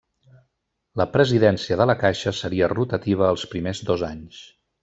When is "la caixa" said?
1.91-2.35